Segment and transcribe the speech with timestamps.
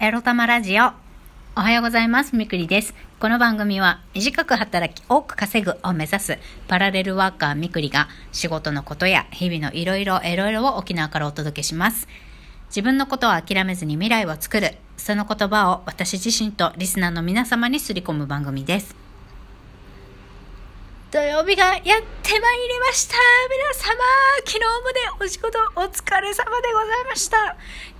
[0.00, 0.92] エロ玉ラジオ。
[1.56, 2.36] おはようございます。
[2.36, 2.94] みくりです。
[3.18, 12.06] この番組は短く働き多く稼ぐを目指すパラレルワーカーみくりが仕事のことや日々のいろいろいろいろを沖縄からお届けします。
[12.68, 14.76] 自分のことを諦めずに未来を作る。
[14.96, 19.07] その言葉を私自身とリスナーの皆様にすり込む番組です。
[21.10, 23.14] 土曜日がやってまいりました
[23.48, 23.94] 皆様
[24.46, 27.56] 昨日までお仕事お疲れ様でございました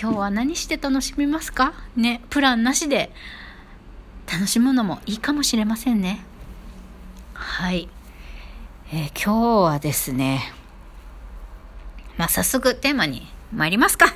[0.00, 1.72] 今日は何して楽しみますか？
[1.96, 3.10] ね、プランなしで
[4.32, 6.24] 楽しむのもいいかもしれませんね。
[7.34, 7.88] はい。
[8.92, 10.52] えー今日はですね、
[12.18, 14.14] まあ、早速テーマに参りますか。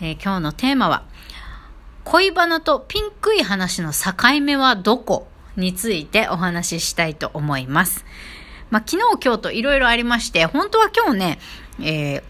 [0.00, 1.02] えー今日のテーマは、
[2.04, 5.26] 恋バナとピンクい話の境目はどこ？
[5.60, 8.04] についてお話ししたいと思います。
[8.70, 11.38] まあ、昨日今日といろいろありまして、本当は今日ね、
[11.80, 12.22] えー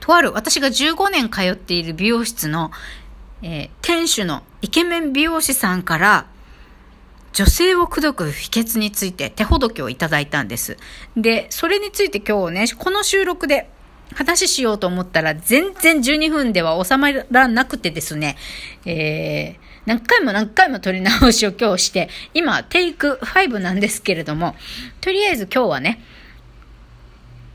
[0.00, 2.70] とある私が15年通っている美容室の、
[3.42, 6.26] えー店主のイケメン美容師さんから、
[7.32, 10.78] 女性を口説く秘訣について手ほどきをいただいたんです。
[11.16, 13.68] で、それについて今日ね、この収録で
[14.14, 18.36] 話しようと思ったら全然12分では収まらなくてですね、
[18.86, 24.56] えー何回も何回も撮り直しを今日して、今テイク5なんですけれども、
[25.00, 26.02] とりあえず今日はね、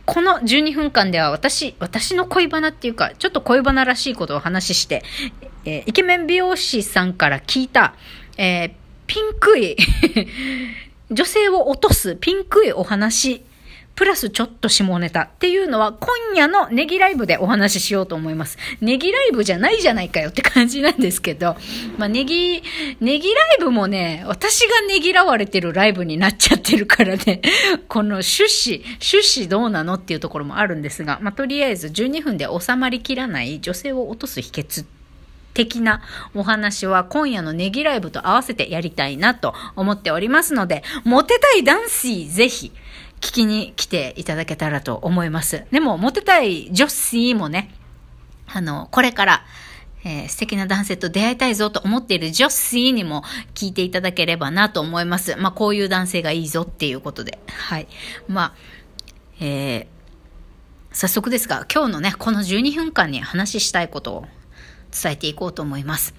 [0.06, 5.04] この12分間では私、私の恋バナっていうか、ちょっと恋バナらしいことをお話しして、
[5.66, 7.94] えーイケメン美容師さんから聞いた、
[8.38, 8.72] えー
[9.08, 9.76] ピンクい、
[11.12, 13.44] 女性を落とすピンクいお話、
[13.95, 18.58] プラスちょっと下ネタっていうのは今夜のネギライブでお話ししようと思います。
[18.81, 21.56] ネギライブじゃないじゃないかよって感じなんですけど、
[21.98, 22.64] まあネギ、
[23.00, 27.42] ネギライブもね、私がねぎらわれてるライブになっちゃってるからね、
[27.88, 34.86] この趣旨、趣旨どうなのっていうところもあるんですが、まあとりあえず12分で収まりきらない女性を落とす秘訣
[35.53, 36.02] 的な
[36.33, 42.72] お話は今夜のネギライブと合わせてやりたいなと思っておりますので、モテたい男子ぜひ
[43.21, 45.65] 聞きに来ていただけたらと思います。
[45.71, 47.73] でも、モテたい女子もね、
[48.48, 49.45] あの、これから、
[50.04, 53.23] えー素敵な男性と出会いたいぞと思っている女子にも
[53.54, 55.36] 聞いていただければなと思います。
[55.36, 57.37] まあ、こういう男性がいいぞっていうことで。
[57.48, 57.87] はい。
[58.27, 58.54] まあ、
[59.39, 60.02] えー
[60.93, 64.26] 早速ですが、今日のね、この12分間に話したいことを
[64.92, 66.14] 伝えていこうと思います。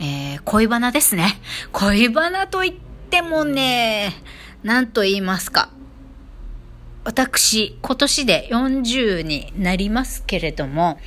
[0.00, 1.38] えー恋バナですね。
[1.72, 2.74] 恋バナといっ
[3.10, 4.14] てもね、
[4.62, 5.68] 何と言いますか。
[7.04, 10.98] 私、今年で40になりますけれども、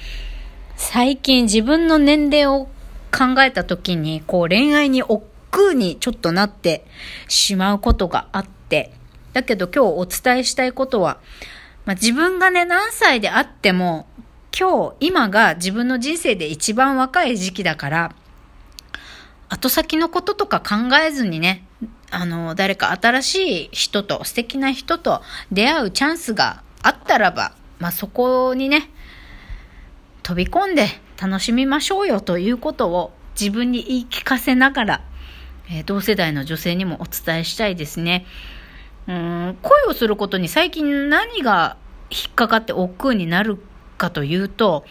[0.76, 2.66] 最近自分の年齢を
[3.12, 6.86] 考えた時に、こう恋愛に億劫にちょっとなって
[7.28, 8.94] しまうことがあって、
[9.34, 11.18] だけど今日お伝えしたいことは、
[11.86, 14.06] まあ、自分がね、何歳であっても、
[14.58, 18.16] 今日、今が自分の人生で一番若い時期だから、
[19.50, 21.66] 後先のこととか考えずにね、
[22.10, 23.36] あの、誰か新し
[23.66, 28.90] い人と、素敵な人と出会うチャンスがあったらば、まあ、そこにね、
[30.24, 30.88] 飛び込んで
[31.22, 35.02] 楽しみましょうよということを自分に言い聞かせながら、
[35.70, 38.26] えー同世代の女性にもお伝えしたいですね。
[39.08, 41.78] うん、恋をすることに最近何が
[42.10, 43.58] 引っかかって億劫になる
[43.98, 44.86] かというと、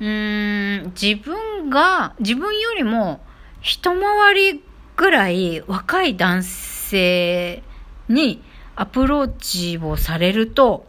[0.00, 3.20] うん、自分が、自分よりも
[3.60, 4.64] 一回り
[5.00, 7.62] ぐらい若い男性
[8.10, 8.44] に
[8.76, 10.86] アプローチをされると、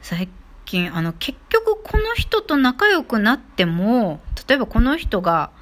[0.00, 0.28] 最
[0.64, 4.18] 近、あの、結局この人と仲良くなっても、
[4.48, 5.52] 例えばこの人が、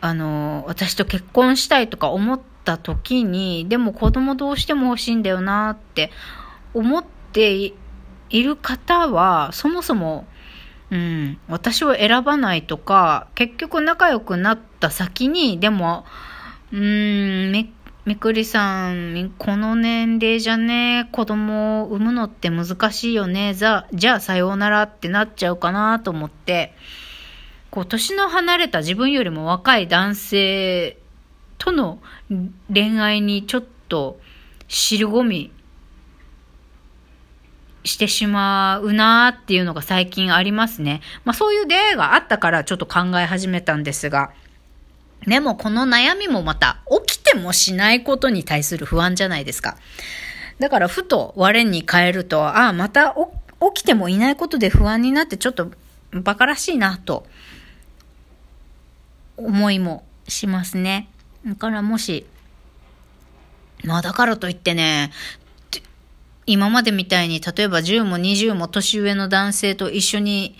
[0.00, 6.10] あの、私と結婚したいとか思った時に、でも子供どうしても欲しいんだよなって
[6.74, 7.72] 思って
[8.30, 10.26] いる方は、そもそも、
[10.92, 16.04] うん、私を選ばないとか、結局仲良くなった先に、でも、
[16.70, 17.70] うーん、め、
[18.04, 23.54] みくりさん、この年齢じゃね、子供を産むのって難しいよね。
[23.54, 26.74] じゃあ、じゃあさようならってなっちゃうかなと思って、
[27.70, 30.98] こう、年の離れた自分よりも若い男性
[31.56, 32.00] との
[32.70, 34.20] 恋愛にちょっと
[34.68, 35.52] 尻込み
[37.84, 41.00] してしまうなーっていうのが最近ありますね。
[41.24, 44.32] まあそういう出会いがあったからちょっと考え始めたんですが、
[45.26, 49.76] でもこの悩みもまた起きてもしないことに対する不安じゃないですか。
[50.58, 53.16] だからふと我に変えると、ああ、また
[53.74, 55.70] 起きてもいないことで不安になってちょっと
[56.12, 57.26] 馬鹿らしいなと
[59.36, 61.08] 思いもしますね。
[61.46, 62.26] だからもし、
[63.84, 65.10] まあだからといってね、
[66.46, 70.56] 今までみたいに例えば10も20も年上の男性と一緒に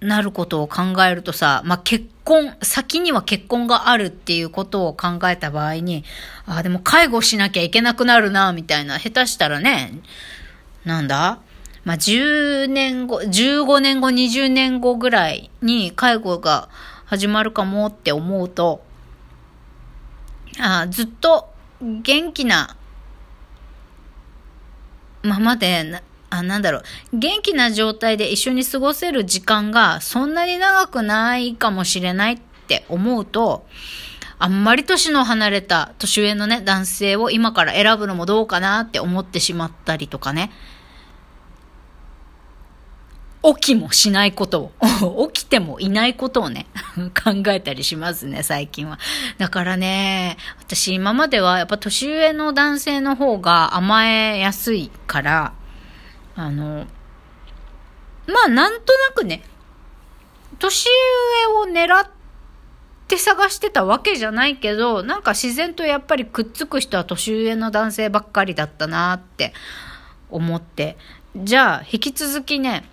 [0.00, 6.04] なることを考えるとさ、まあ、結婚、先には結婚があるっていうことを考えた場合に、
[6.44, 9.92] ああ、でも介護しなきゃいけなくなるな、みたいな、下手したらね、
[10.84, 11.40] なんだ？
[11.84, 16.68] まあ、10年後、15年後、20年後ぐらいに介護が
[17.06, 18.84] 始まるかもって思うと、
[20.60, 21.48] あずっと
[21.80, 22.76] 元気な
[25.22, 26.82] ままでな、あ、なんだろう、
[27.12, 33.66] 元気な状態で一緒に過ごせる時間がそんなに長くないかもしれないって思うと、
[34.38, 40.52] あんまり年の離れた年上のね、男性を今から選ぶのもどうかなって思ってしまったりとかね。
[43.54, 46.66] 起きもしないことを、 起きてもいないことをね、
[47.14, 48.98] 考えたりしますね、最近は。
[49.38, 55.52] だからね、私今まではやっぱ年上の男性の方が甘えやすいから、
[56.34, 56.86] あの、
[58.26, 59.42] まあなんとなくね、
[60.58, 62.08] 年上を狙っ
[63.06, 69.52] て探してたわけじゃないけど、なんか自然とやっぱりくっつく人は年上の男性ばっかりだったなって
[70.30, 70.96] 思って、
[71.36, 72.84] じゃあ引き続きね、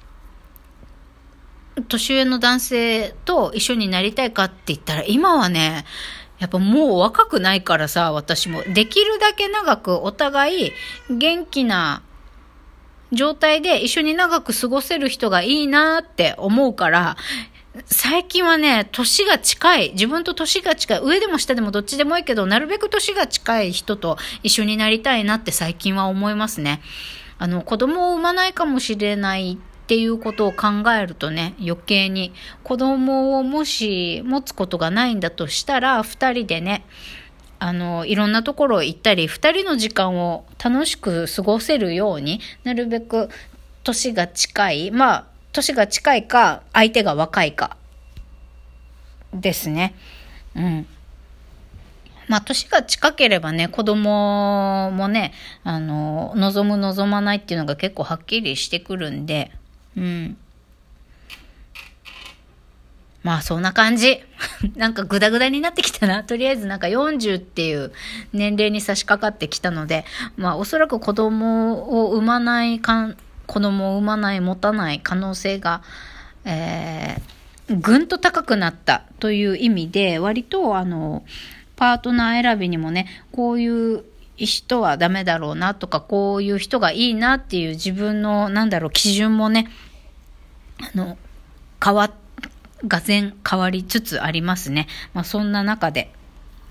[1.88, 5.86] 年上の男性と一緒になりたいかって言ったら、今はね、
[6.40, 8.62] やっぱもう若くないからさ、私も。
[8.64, 10.72] できるだけ長くお互い
[11.10, 12.04] 元気な
[13.12, 17.18] 状態で一緒に長く過ごせる人がいいなって思うから、
[17.86, 26.82] 最近はね、年が近い、自分と年が近い、上でも下でもどっちでもいいけど、なるべく年が近い人と一緒になりたいなって最近は思いますね。
[27.40, 32.34] あの、子供を産まないかもしれないっていうことを考えるとね、余計に
[32.64, 36.86] 子供をもし持つことがないんだとしたら、二人でね、
[37.60, 43.30] あの、いろんなところ行ったり、二人の時間を楽しく過ごせるようになるべく
[43.84, 47.76] 年が近い、まあ、年が近いか、相手が若いか、
[49.34, 49.96] ですね。
[50.56, 50.88] うん。
[52.30, 55.34] まあ、年が近ければね、子供もね、
[55.64, 59.52] あの、望む望まないっていうのが結構はっきりしてくるんで、
[59.98, 60.38] うん。
[63.24, 64.22] まあそんな感じ。
[64.76, 66.24] なんかグダグダになってきたな。
[66.24, 67.92] とりあえずなんか40っていう
[68.34, 70.06] 年齢に差し掛かってきたので、
[70.36, 73.18] まあおそらく子供を産まないかん、
[73.48, 75.82] 子供を産まない、持たない可能性が、
[76.44, 81.24] えー、ぐんと高くなったという意味で、割とあの、
[81.78, 84.04] パートナー選びにもね、こういう
[84.36, 89.70] 人はダメだろうなとか、こういう人がいいなっていう自分の、なんだろう、基準もね、
[90.80, 91.18] あの、
[91.84, 92.12] 変わ、
[92.88, 94.88] がぜん変わりつつありますね。
[95.14, 96.12] まあそんな中で、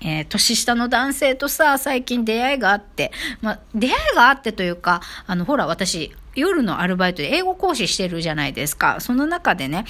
[0.04, 9.00] えー、年下の男性とさ、最近出会いがあって、まあ、出会いがあってというか、あの、ほら、私、夜のアルバイトで英語講師してるじゃないですか。
[9.00, 9.84] その中でね、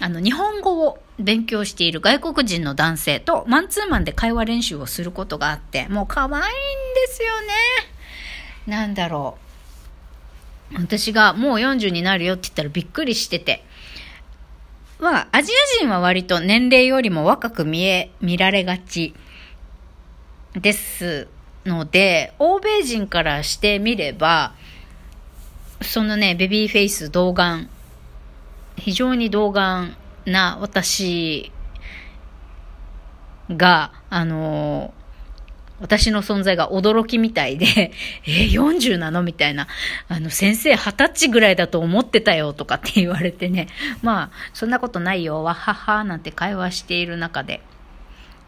[0.00, 6.44] あの、日本語を勉強している外国人の男性とマンツーマンで会話練習をすることがあって、もう可愛いんで
[7.08, 7.46] すよね。
[8.66, 9.38] なんだろ
[10.72, 10.80] う。
[10.80, 13.64] 私がもう40になるよって言ったらびっくりしてて。
[14.98, 19.14] まあ、アジア人は割と年齢よりも若く見え、見られがち
[20.54, 21.28] です
[21.66, 24.54] ので、欧米人からしてみれば、
[25.82, 27.68] そのね、ベビーフェイス、童顔、
[28.76, 29.90] 非常に童顔
[30.26, 31.52] な私
[33.50, 34.94] が、あの
[35.80, 37.66] 私の存在が驚きみたいで、
[38.26, 39.22] え、40なの？
[39.22, 39.66] みたいな。
[40.08, 43.68] あの、先生20歳ぐらいだと思ってたよとかって言われてね。
[44.02, 47.60] まあ、そんなことないよ、わはは、なんて会話している中で。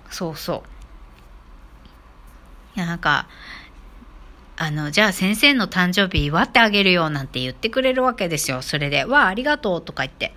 [0.09, 0.63] そうそ
[2.75, 2.79] う。
[2.79, 3.27] いや、なんか、
[4.57, 8.63] あの、じゃあ先生の誕生日祝ってあげるよなんて言ってくれるわけですよ。
[8.63, 10.35] それで、わあ、ありがとうとか言って。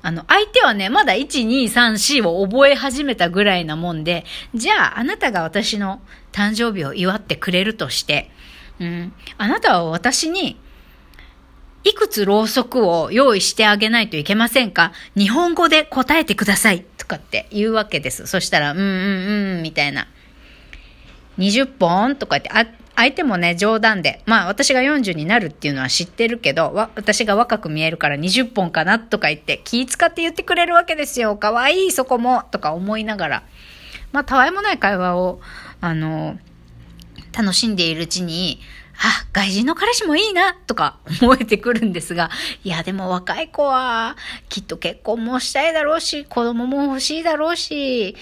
[0.00, 6.00] あの、相手はね、まだ1、2、3、4を覚え始めたぐらいなもんで、じゃあ、あなたが私の
[6.32, 8.30] 誕生日を祝ってくれるとして、
[8.80, 10.58] うん、あなたは私に、
[11.84, 14.92] いくつろうそくを用意してあげないといけませんか？
[15.16, 18.28] 日本語で答えてくださいとかって言うわけです。
[18.28, 20.06] そしたら、うんうんうん、みたいな。
[21.38, 31.36] 20本とかって、あ、相手もね、冗談で、まあ私が40になるっていうのは知ってるけど、私が若く見えるから20本かなとか言って気使って言ってくれるわけですよ。
[31.36, 33.42] かわいいそこもとか思いながら。
[34.12, 35.40] まあたわいもない会話を、
[35.80, 36.38] あの、
[37.36, 38.60] 楽しんでいるうちに、
[38.98, 42.30] あ、外人の彼氏もいいな、とか思えてくるんですが、
[42.62, 44.16] いや、でも若い子は、
[44.48, 48.16] きっと結婚もしたいだろうし、子供も欲しいだろうし、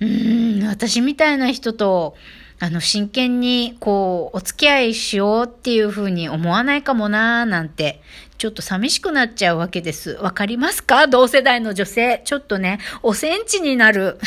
[0.00, 2.16] うーん、私みたいな人と、
[2.60, 8.02] あの、真剣に、こう、お付き合いしようっていうふうに思わないかもなーなんて、
[8.36, 10.12] ちょっと寂しくなっちゃうわけです。
[10.12, 11.06] わかりますか？
[11.06, 12.22] 同世代の女性。
[12.24, 14.18] ちょっとね、おセンチになる。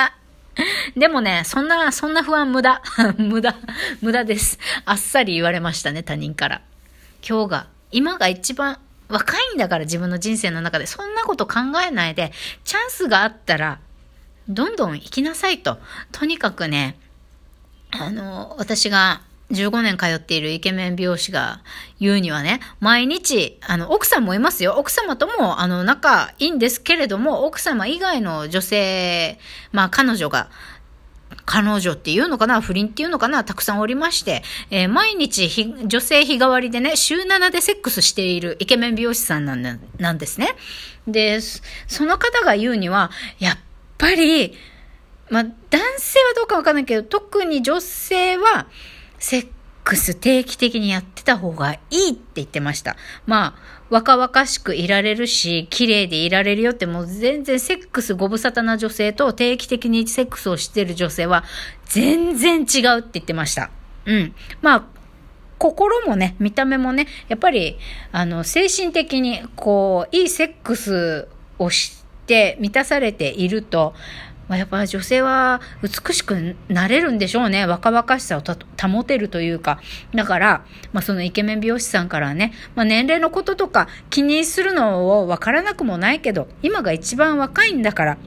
[0.96, 2.82] でもね、そんな、そんな不安無駄。
[3.18, 3.54] 無駄。
[4.00, 4.58] 無駄です。
[4.84, 6.62] あっさり言われましたね、他人から。
[7.26, 12.32] 今日が、今が一番若いんだから自分の人生の中で、そんなこと考えないで、
[12.64, 13.78] チャンスがあったら、
[14.48, 15.78] どんどん行きなさいと。
[16.12, 16.96] とにかくね、
[18.00, 21.60] あの、私が15年通っているイケメン美容師が
[22.00, 24.74] 言うにはね、毎日、あの、奥さんもいますよ。
[24.76, 29.38] 奥様とも、あの、仲いいんですけれども、奥様以外の女性、
[29.72, 30.48] まあ、彼女が、
[31.44, 35.48] 彼女っていうのかな不倫っていうのかなたくさんおりまして、えー、毎日
[35.86, 40.56] 女性日替わりでね、週7でセックスしているイケメン美容師さんなんなんですね。
[41.06, 43.58] で、その方が言うには、やっ
[43.96, 44.56] ぱり、
[45.30, 48.66] まあ、男性はどうかわかんないけど、特に女性は、
[49.18, 49.48] セッ
[49.84, 52.96] クス定期的にやってた方がいいって言ってました。
[53.26, 61.44] まあ、若々しくいられるし、綺麗でいられるよってもう全然セックスご無沙汰な女性と定期的にセックスをしてる女性は
[61.84, 63.70] 全然違うって言ってました。
[64.06, 64.34] うん。
[64.60, 64.84] まあ、
[65.58, 67.78] 心もね、見た目もね、やっぱり、
[68.12, 71.28] あの、精神的に、こう、いいセックス
[71.58, 73.94] をして満たされていると、
[74.48, 77.66] まあ、やっぱ女性は美しくなれるんでしょうね。
[77.66, 78.42] 若々しさを
[78.90, 79.80] 保てるというか。
[80.14, 88.18] だから、まあ、そのイケメン美容師さんからね、まあ、年齢のこととか気にするのを分からなくもないけど、今が一番若いんだから、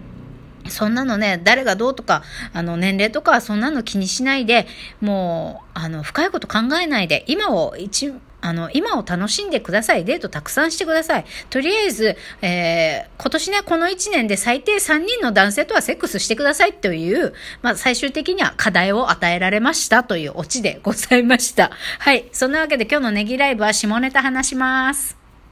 [0.67, 2.23] そんなのね、誰がどうとか、
[2.53, 4.67] あの、年齢とかそんなの気にしないで、
[5.01, 10.05] もう、あの、深いこと考えないで、今を一、あの、今を楽しんでください。
[10.05, 11.25] デートたくさんしてください。
[11.49, 21.71] とりあえず、えー、今年ね、この1年で最低3人の男性とはセックスしてくださいという、まあ、最終的には課題を与えられましたというオチでございました。
[21.99, 22.29] はい。
[22.31, 25.18] そんなわけで今日のネギライブは下ネタ話します。